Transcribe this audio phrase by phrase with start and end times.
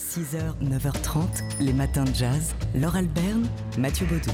[0.00, 2.54] 6h, 9h30, les matins de jazz.
[2.74, 3.46] Laure Alberne,
[3.78, 4.32] Mathieu Baudou.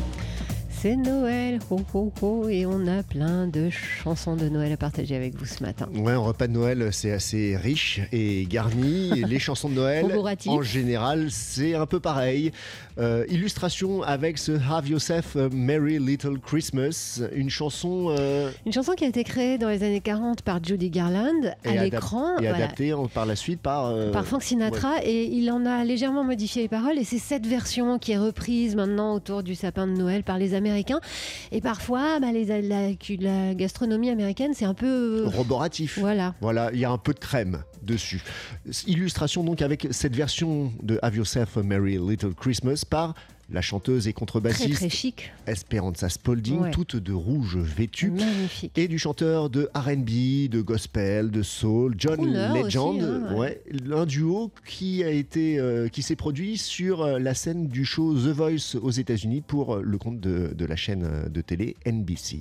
[0.78, 5.16] C'est Noël, ho ho ho, et on a plein de chansons de Noël à partager
[5.16, 5.88] avec vous ce matin.
[5.94, 9.10] Ouais, un repas de Noël, c'est assez riche et garni.
[9.26, 10.06] les chansons de Noël,
[10.46, 12.52] en général, c'est un peu pareil.
[12.98, 18.92] Euh, illustration avec ce Have Yourself a Merry Little Christmas, une chanson euh, Une chanson
[18.92, 22.36] qui a été créée dans les années 40 par Judy Garland à et l'écran.
[22.38, 23.86] et voilà, adaptée en- par la suite par.
[23.86, 27.46] euh, par Frank Sinatra et il en a légèrement modifié les paroles et c'est cette
[27.46, 30.65] version qui est reprise maintenant autour du sapin de Noël par les Américains
[31.52, 35.98] et parfois bah, les, la, la gastronomie américaine c'est un peu euh, roboratif.
[35.98, 38.22] voilà Voilà, il y a un peu de crème dessus.
[38.86, 43.14] Illustration donc avec cette version de Have Yourself a Merry Little Christmas par
[43.50, 46.70] la chanteuse et contrebassiste très chic Esperanza Spalding, Ouais.
[46.72, 48.10] toute de rouge vêtue.
[48.10, 53.62] magnifique Et du chanteur de RB, de gospel, de soul, John Legend, aussi, hein, ouais.
[53.92, 58.14] un duo qui a été, euh, qui s'est produit sur euh, la scène du show
[58.14, 62.40] The Voice aux États-Unis pour euh, le compte de, de la chaîne de télé NBC.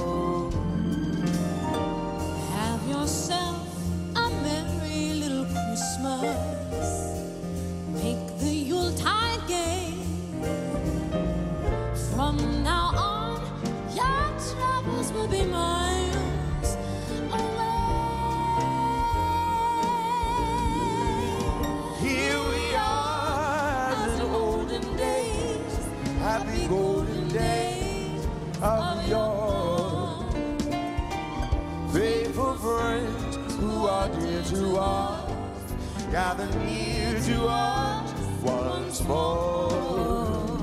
[36.11, 38.11] gather near to us
[38.43, 40.59] once more.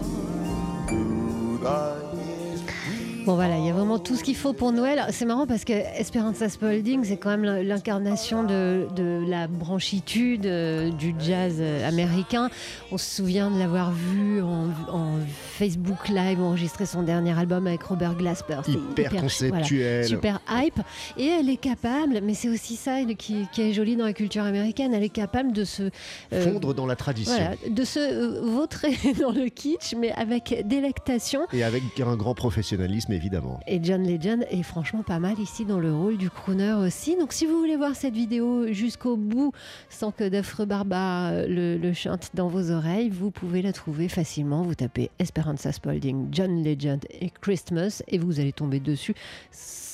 [0.86, 2.62] Through the years,
[3.98, 5.04] vraiment tout ce qu'il faut pour Noël.
[5.10, 10.90] C'est marrant parce que Esperanza Spalding, c'est quand même l'incarnation de, de la branchitude euh,
[10.90, 12.50] du jazz euh, américain.
[12.92, 15.18] On se souvient de l'avoir vu en, en
[15.58, 18.60] Facebook Live enregistrer son dernier album avec Robert Glasper.
[18.68, 20.04] Hyper voilà, conceptuel.
[20.06, 20.80] super hype.
[21.16, 24.44] Et elle est capable, mais c'est aussi ça qui, qui est joli dans la culture
[24.44, 25.84] américaine, elle est capable de se...
[26.32, 27.34] euh, Fondre dans la tradition.
[27.34, 31.40] voilà, de se euh, vautrer dans le kitsch, mais avec délectation.
[31.52, 33.60] Et avec un grand professionnalisme, évidemment.
[33.66, 37.16] Et John Legend est franchement pas mal ici dans le rôle du crooner aussi.
[37.16, 39.52] Donc si vous voulez voir cette vidéo jusqu'au bout
[39.88, 44.60] sans que d'affreux barbares le, le chantent dans vos oreilles, vous pouvez la trouver facilement.
[44.60, 49.14] Vous tapez Esperanza Spalding, John Legend et Christmas et vous allez tomber dessus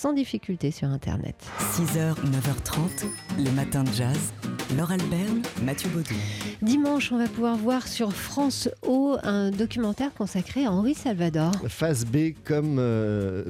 [0.05, 1.37] sans difficulté sur Internet.
[1.61, 3.06] 6h, 9h30,
[3.38, 4.34] les matins de jazz.
[4.76, 6.15] Laure Alberne, Mathieu Baudou.
[6.61, 11.53] Dimanche, on va pouvoir voir sur France O un documentaire consacré à Henri Salvador.
[11.69, 13.44] Phase B comme euh,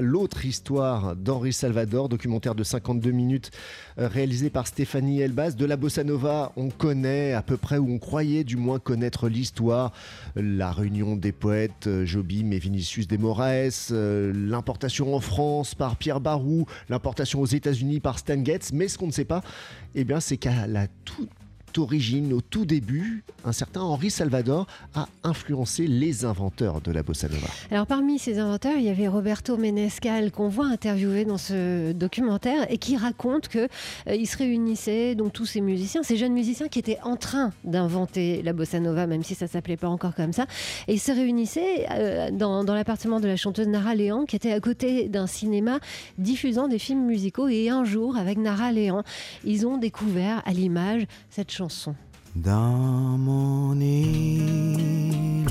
[0.00, 3.50] L'autre histoire d'Henri Salvador, documentaire de 52 minutes
[3.98, 5.56] euh, réalisé par Stéphanie Elbaz.
[5.56, 9.28] De la Bossa Nova, on connaît à peu près, ou on croyait du moins connaître
[9.28, 9.92] l'histoire,
[10.36, 15.96] la réunion des poètes euh, Jobim et Vinicius de Moraes, euh, l'importation en France par
[15.96, 18.72] Pierre Barou, l'importation aux États-Unis par Stan Getz.
[18.72, 19.42] Mais ce qu'on ne sait pas,
[19.94, 21.30] eh bien, c'est qu'à la toute
[21.78, 27.28] origine, au tout début, un certain Henri Salvador a influencé les inventeurs de la bossa
[27.28, 27.48] nova.
[27.70, 32.70] Alors parmi ces inventeurs, il y avait Roberto Menescal qu'on voit interviewé dans ce documentaire
[32.70, 33.68] et qui raconte que
[34.08, 38.42] euh, se réunissait donc tous ces musiciens, ces jeunes musiciens qui étaient en train d'inventer
[38.42, 40.46] la bossa nova, même si ça s'appelait pas encore comme ça,
[40.86, 44.60] et ils se réunissaient euh, dans, l'appartement de la chanteuse Nara Léan qui était à
[44.60, 45.80] côté d'un cinéma
[46.18, 49.02] diffusant des films musicaux et un jour avec Nara Léan,
[49.44, 51.59] ils ont découvert à l'image cette chanson.
[52.36, 55.44] Dans mon île,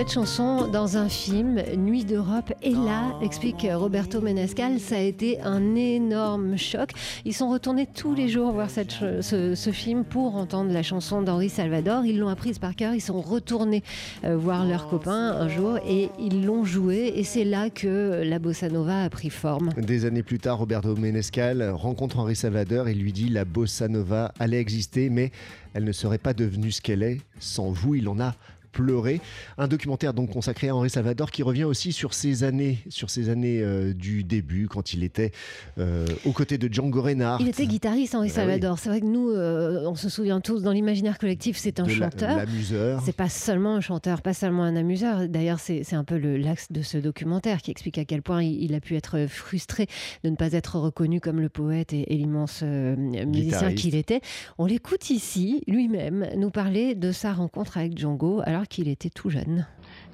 [0.00, 5.38] Cette chanson dans un film, Nuit d'Europe, et là, explique Roberto Menescal, ça a été
[5.42, 6.92] un énorme choc.
[7.26, 12.06] Ils sont retournés tous les jours voir ce, film pour entendre la chanson d'Henri Salvador.
[12.06, 13.82] Ils l'ont apprise par cœur, ils sont retournés
[14.24, 17.12] euh, voir leurs copains un jour et ils l'ont joué.
[17.16, 19.68] Et c'est là que la bossa nova a pris forme.
[19.76, 24.32] Des années plus tard, Roberto Menescal rencontre Henri Salvador et lui dit la bossa nova
[24.38, 25.30] allait exister, mais
[25.74, 27.96] elle ne serait pas devenue ce qu'elle est sans vous.
[27.96, 28.34] Il en a
[28.72, 29.20] pleurer.
[29.58, 33.28] Un documentaire donc consacré à Henri Salvador qui revient aussi sur ses années, sur ses
[33.28, 35.32] années euh, du début quand il était
[35.78, 37.42] euh, aux côtés de Django Reinhardt.
[37.42, 38.78] Il était guitariste, Henri Bah Salvador.
[38.78, 41.90] C'est vrai que nous, euh, on se souvient tous, dans l'imaginaire collectif, c'est un de
[41.90, 42.36] chanteur.
[42.36, 43.02] l'amuseur.
[43.04, 45.28] C'est pas seulement un chanteur, pas seulement un amuseur.
[45.28, 48.62] D'ailleurs, c'est c'est un peu l'axe de ce documentaire qui explique à quel point il,
[48.62, 49.86] il a pu être frustré
[50.24, 54.20] de ne pas être reconnu comme le poète et, et l'immense musicien qu'il était.
[54.58, 59.30] On l'écoute ici, lui-même, nous parler de sa rencontre avec Django alors qu'il était tout
[59.30, 59.66] jeune.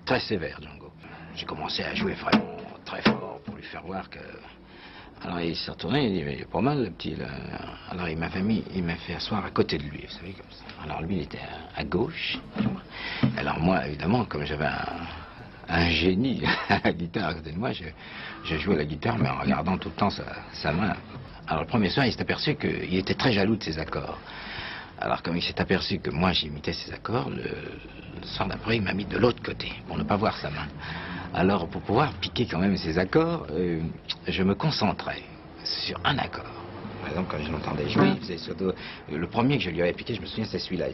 [0.04, 0.92] très sévère, Django.
[1.34, 4.18] J'ai commencé à jouer vraiment très fort pour lui faire voir que.
[5.24, 7.14] Alors il s'est retourné, il dit, mais il est pas mal le petit.
[7.90, 10.50] Alors il m'avait mis, il m'a fait asseoir à côté de lui, vous savez, comme
[10.50, 10.64] ça.
[10.84, 12.38] Alors lui il était à, à gauche.
[13.36, 14.68] Alors moi, évidemment, comme j'avais
[15.68, 17.84] un, génie à la guitare à côté de moi, je,
[18.44, 20.94] je jouais la guitare, mais en regardant tout le temps sa, sa main.
[21.48, 24.18] Alors le premier soir, il s'est aperçu qu'il était très jaloux de ses accords.
[25.00, 28.82] Alors comme il s'est aperçu que moi j'imitais ses accords, le, le soir d'après il
[28.82, 30.66] m'a mis de l'autre côté pour ne pas voir sa main.
[31.34, 33.82] Alors pour pouvoir piquer quand même ses accords, euh,
[34.26, 35.22] je me concentrais
[35.64, 36.64] sur un accord.
[37.00, 38.72] Par exemple quand je l'entendais jouer, il faisait surtout...
[39.10, 40.86] Le premier que je lui avais piqué, je me souviens, c'est celui-là.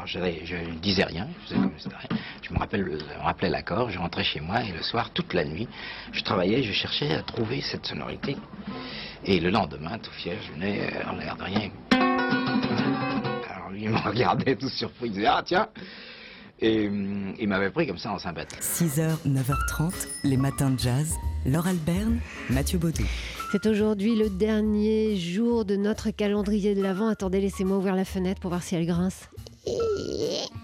[0.00, 2.18] Alors je, je ne disais rien, je faisais comme si c'était rien.
[2.42, 5.68] Je me rappelle, le- l'accord, je rentrais chez moi et le soir, toute la nuit,
[6.12, 8.34] je travaillais, je cherchais à trouver cette sonorité.
[9.26, 11.70] Et le lendemain, tout fier, je venais euh, en l'air de rien.
[11.92, 15.68] Alors lui, il me regardait tout surpris, il disait Ah tiens
[16.60, 18.56] Et hum, il m'avait pris comme ça en sympathie.
[18.58, 19.92] 6h, 9h30,
[20.24, 21.12] les matins de jazz.
[21.44, 23.04] Laure Alberne, Mathieu Baudou.
[23.52, 27.08] C'est aujourd'hui le dernier jour de notre calendrier de l'Avent.
[27.08, 29.28] Attendez, laissez-moi ouvrir la fenêtre pour voir si elle grince.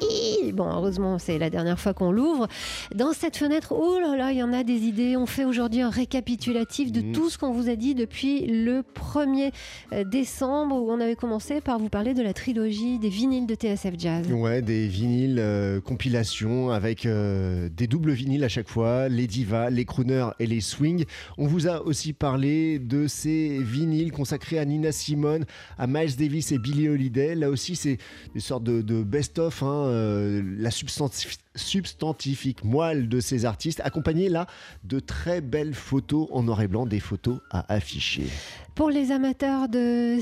[0.03, 2.49] อี Bon, heureusement, c'est la dernière fois qu'on l'ouvre.
[2.95, 5.17] Dans cette fenêtre, oh là là, il y en a des idées.
[5.17, 7.13] On fait aujourd'hui un récapitulatif de Mhm.
[7.13, 9.53] tout ce qu'on vous a dit depuis le 1er
[9.93, 13.55] euh, décembre, où on avait commencé par vous parler de la trilogie des vinyles de
[13.55, 14.27] TSF Jazz.
[14.33, 19.71] Ouais, des vinyles euh, compilations avec euh, des doubles vinyles à chaque fois, les divas,
[19.71, 21.05] les crooners et les swings.
[21.39, 25.45] On vous a aussi parlé de ces vinyles consacrés à Nina Simone,
[25.79, 27.35] à Miles Davis et Billie Holiday.
[27.35, 27.99] Là aussi, c'est
[28.35, 34.29] des sortes de, de best-of, hein, euh, la substantif- substantifique moelle de ces artistes, accompagnés
[34.29, 34.47] là
[34.85, 38.27] de très belles photos en noir et blanc, des photos à afficher.
[38.75, 40.19] Pour les amateurs de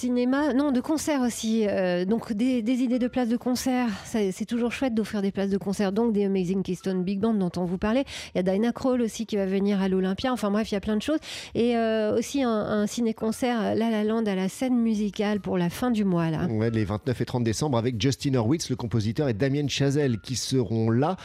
[0.00, 1.66] cinéma, non, de concert aussi.
[1.68, 3.88] euh, donc des, idées de places de concert.
[4.04, 5.92] C'est toujours chouette d'offrir des places de concert.
[5.92, 8.04] Donc des Amazing Keystone Big Band dont on vous parlait.
[8.34, 10.32] Il y a Dinah Kroll aussi qui va venir à l'Olympia.
[10.32, 11.18] Enfin bref, il y a plein de choses.
[11.54, 15.90] Et euh, aussi un, ciné-concert La La Land à la scène musicale pour la fin
[15.90, 16.48] du mois là.
[16.70, 20.88] Les 29 et 30 décembre avec Justin Horwitz, le compositeur, et Damien Chazelle qui seront
[20.90, 21.16] là.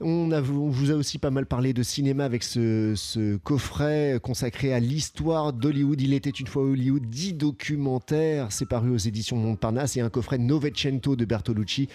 [0.00, 4.18] On, a, on vous a aussi pas mal parlé de cinéma avec ce, ce coffret
[4.22, 6.00] consacré à l'histoire d'Hollywood.
[6.02, 8.17] Il était une fois Hollywood, 10 documentaires.
[8.50, 11.88] C'est paru aux éditions Montparnasse et un coffret Novecento de Bertolucci.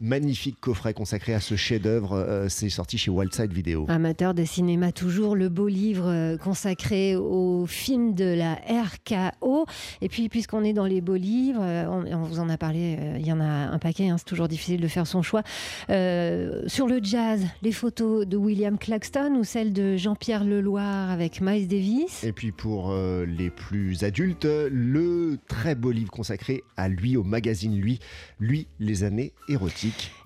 [0.00, 2.14] Magnifique coffret consacré à ce chef-d'œuvre.
[2.14, 3.86] Euh, C'est sorti chez Wildside Video.
[3.88, 9.66] Amateur de cinéma, toujours le beau livre euh, consacré au film de la RKO.
[10.02, 12.96] Et puis, puisqu'on est dans les beaux livres, euh, on, on vous en a parlé,
[12.98, 15.42] euh, il y en a un paquet, hein, c'est toujours difficile de faire son choix.
[15.90, 21.40] Euh, sur le jazz, les photos de William Claxton ou celles de Jean-Pierre Leloir avec
[21.40, 22.24] Miles Davis.
[22.24, 27.78] Et puis pour les plus adultes, le très beau livre consacré à lui, au magazine
[27.80, 28.00] Lui,
[28.40, 29.32] Lui, les années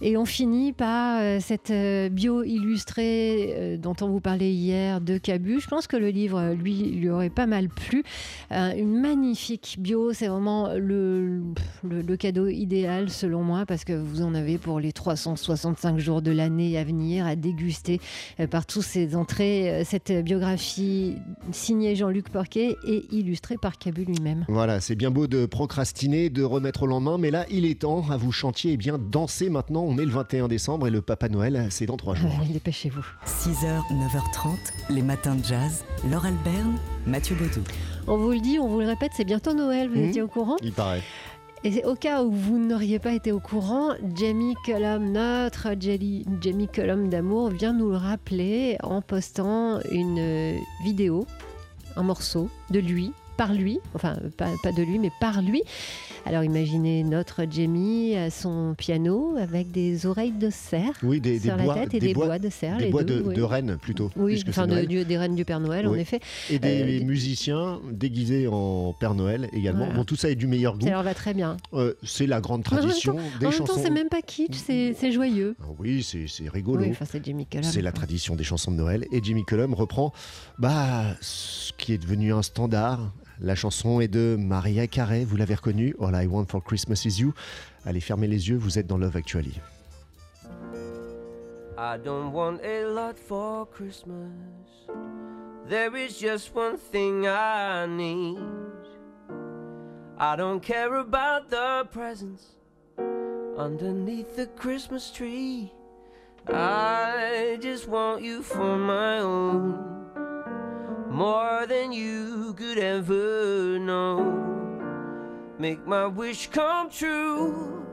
[0.00, 5.00] Et on finit par euh, cette euh, bio illustrée euh, dont on vous parlait hier
[5.00, 5.60] de Cabu.
[5.60, 8.04] Je pense que le livre, lui, lui aurait pas mal plu.
[8.52, 11.42] Euh, une magnifique bio, c'est vraiment le,
[11.82, 16.22] le, le cadeau idéal selon moi parce que vous en avez pour les 365 jours
[16.22, 18.00] de l'année à venir à déguster
[18.50, 19.82] par tous ces entrées.
[19.84, 21.16] cette biographie
[21.52, 24.44] signée Jean-Luc Porquet et illustrée par Cabu lui-même.
[24.48, 28.04] Voilà, c'est bien beau de procrastiner, de remettre au lendemain, mais là, il est temps,
[28.10, 28.98] à vous chantier et bien
[29.50, 29.82] maintenant.
[29.82, 32.30] On est le 21 décembre et le Papa Noël, c'est dans trois jours.
[32.42, 33.04] Allez, Dépêchez-vous.
[33.26, 34.56] 6h, 9h30,
[34.90, 35.84] les matins de jazz.
[36.10, 37.62] Laure Alberne, Mathieu Baudou.
[38.06, 40.08] On vous le dit, on vous le répète, c'est bientôt Noël, vous Mhm.
[40.08, 41.02] étiez au courant Il paraît.
[41.64, 46.24] Et c'est au cas où vous n'auriez pas été au courant, Jamie Cullum, notre Jelly-
[46.40, 51.26] Jamie Cullum d'amour, vient nous le rappeler en postant une euh, vidéo,
[51.96, 55.62] un morceau de lui, par lui, enfin pas, pas de lui, mais par lui.
[56.26, 61.48] Alors imaginez notre Jamie à son piano avec des oreilles de cerf Oui, des, des
[61.48, 62.76] sur bois, la tête et des, bois, de cerf.
[62.76, 63.34] des les bois deux, de, oui.
[63.34, 64.10] de rennes plutôt.
[64.16, 66.20] Oui, enfin de, du- des reines du Père Noël, en effet.
[66.50, 69.84] Et des euh, musiciens déguisés en Père Noël également.
[69.84, 69.94] Voilà.
[69.94, 70.84] Bon, tout ça est du meilleur goût.
[70.84, 71.56] Ça leur va très bien.
[71.72, 73.80] Euh, c'est la grande En même tradition des en même temps, chansons.
[73.82, 75.54] c'est même pas kitsch, c'est c'est joyeux.
[75.62, 76.82] Ah oui, c'est c'est rigolo.
[76.82, 77.62] Oui, enfin, c'est Jamie Cullum.
[77.64, 79.06] C'est la tradition des chansons de Noël.
[79.12, 80.12] Et Jimmy Cullum reprend
[80.58, 85.54] bah, ce qui est devenu un standard, La chanson est de Maria Carey, vous l'avez
[85.54, 87.32] reconnu, All I Want for Christmas is You.
[87.84, 89.60] Allez, fermez les yeux, vous êtes dans Love Actually.
[91.76, 94.32] I don't want a lot for Christmas.
[95.68, 98.38] There is just one thing I need.
[100.18, 102.56] I don't care about the presents
[103.56, 105.72] underneath the Christmas tree.
[106.48, 110.07] I just want you for my own.
[111.10, 114.48] More than you could ever know.
[115.58, 117.86] Make my wish come true.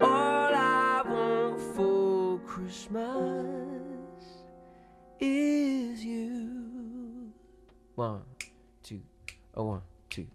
[0.00, 3.04] All I want for Christmas
[5.20, 7.32] is you.
[7.94, 8.22] One,
[8.82, 9.00] two,
[9.54, 10.26] oh, one, two.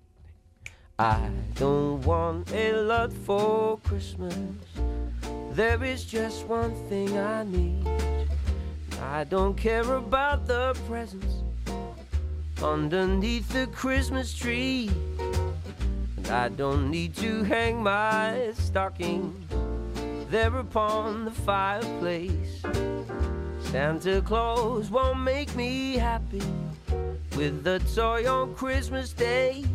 [0.99, 4.35] I don't want a lot for Christmas.
[5.51, 8.00] There is just one thing I need.
[9.01, 11.43] I don't care about the presents
[12.61, 14.91] underneath the Christmas tree.
[16.17, 19.33] And I don't need to hang my stocking
[20.29, 22.61] there upon the fireplace.
[23.71, 26.43] Santa Claus won't make me happy
[27.35, 29.65] with a toy on Christmas Day.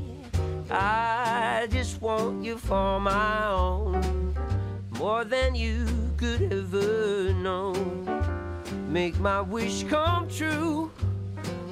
[0.70, 4.34] I just want you for my own,
[4.98, 8.35] more than you could ever know.
[8.96, 10.90] Make my wish come true.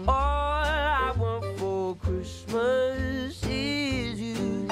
[0.07, 4.69] All I want for Christmas is you.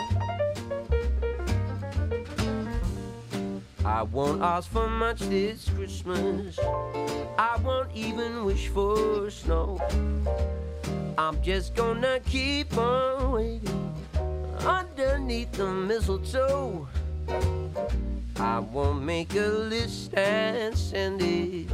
[3.86, 6.58] I won't ask for much this Christmas.
[7.38, 9.80] I won't even wish for snow.
[11.16, 13.94] I'm just gonna keep on waiting
[14.60, 16.86] underneath the mistletoe.
[18.36, 21.70] I won't make a list and send it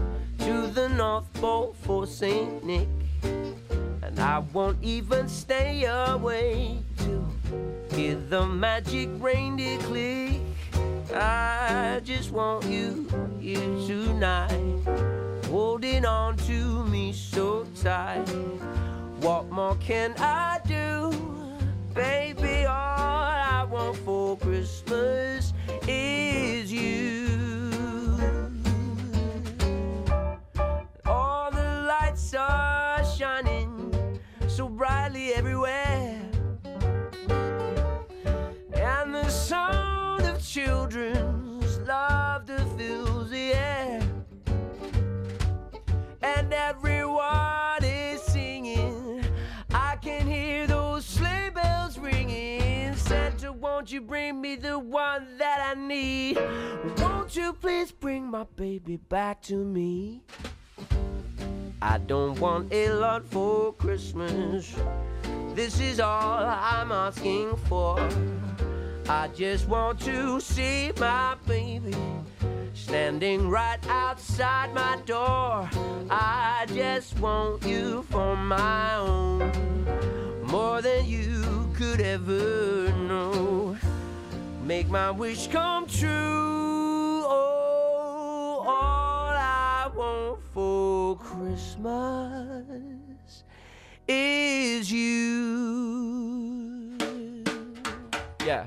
[0.49, 2.89] to the North Pole for Saint Nick.
[4.03, 10.41] And I won't even stay away to hear the magic reindeer click.
[11.15, 13.07] I just want you
[13.39, 14.81] here tonight,
[15.51, 18.25] holding on to me so tight.
[19.21, 21.13] What more can I do,
[21.93, 22.65] baby?
[22.65, 25.28] All I want for Christmas
[55.19, 56.39] one that I need?
[56.99, 60.23] Won't you please bring my baby back to me?
[61.83, 64.75] I don't want a lot for Christmas.
[65.55, 67.99] This is all I'm asking for.
[69.09, 71.97] I just want to see my baby
[72.75, 75.69] standing right outside my door.
[76.11, 79.51] I just want you for my own,
[80.45, 83.77] more than you could ever know.
[84.69, 87.23] Make my wish come true.
[87.25, 92.67] Oh, all I want for Christmas
[94.07, 96.99] is you.
[98.45, 98.67] Yeah.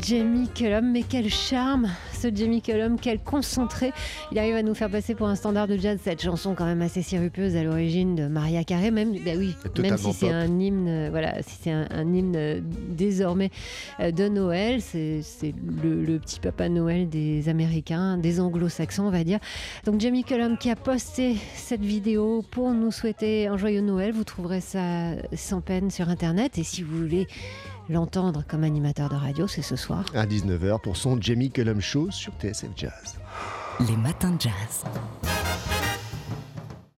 [0.00, 3.92] Jamie Cullum, mais quel charme ce Jamie Cullum, quel concentré.
[4.32, 6.82] Il arrive à nous faire passer pour un standard de jazz cette chanson quand même
[6.82, 10.88] assez sirupeuse à l'origine de Maria Carey, même, bah oui, même si c'est un hymne,
[10.88, 13.50] euh, voilà, si c'est un, un hymne euh, désormais
[14.00, 15.22] euh, de Noël, c'est
[15.82, 19.38] le, le petit papa Noël des Américains, des Anglo-Saxons, on va dire.
[19.84, 24.12] Donc Jamie Cullum qui a posté cette vidéo pour nous souhaiter un joyeux Noël.
[24.12, 27.26] Vous trouverez ça sans peine sur Internet et si vous voulez
[27.88, 30.04] l'entendre comme animateur de radio, c'est ce soir.
[30.14, 33.18] À 19h pour son Jamie Cullum Show sur TSF Jazz.
[33.80, 34.84] Les matins de jazz.